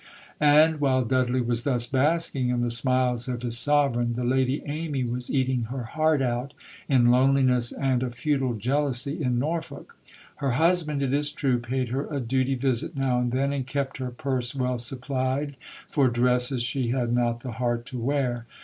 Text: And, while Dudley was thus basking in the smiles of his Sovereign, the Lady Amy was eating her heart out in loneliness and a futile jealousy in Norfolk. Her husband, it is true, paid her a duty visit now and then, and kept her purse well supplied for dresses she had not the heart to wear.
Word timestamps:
And, 0.39 0.79
while 0.81 1.05
Dudley 1.05 1.41
was 1.41 1.61
thus 1.63 1.85
basking 1.85 2.49
in 2.49 2.61
the 2.61 2.71
smiles 2.71 3.27
of 3.27 3.43
his 3.43 3.55
Sovereign, 3.59 4.15
the 4.15 4.23
Lady 4.23 4.63
Amy 4.65 5.03
was 5.03 5.29
eating 5.29 5.65
her 5.65 5.83
heart 5.83 6.23
out 6.23 6.55
in 6.89 7.11
loneliness 7.11 7.71
and 7.71 8.01
a 8.01 8.09
futile 8.09 8.55
jealousy 8.55 9.21
in 9.21 9.37
Norfolk. 9.37 9.95
Her 10.37 10.53
husband, 10.53 11.03
it 11.03 11.13
is 11.13 11.31
true, 11.31 11.59
paid 11.59 11.89
her 11.89 12.07
a 12.11 12.19
duty 12.19 12.55
visit 12.55 12.97
now 12.97 13.19
and 13.19 13.31
then, 13.31 13.53
and 13.53 13.67
kept 13.67 13.97
her 13.99 14.09
purse 14.09 14.55
well 14.55 14.79
supplied 14.79 15.55
for 15.87 16.07
dresses 16.07 16.63
she 16.63 16.87
had 16.89 17.13
not 17.13 17.41
the 17.41 17.51
heart 17.51 17.85
to 17.85 17.99
wear. 17.99 18.47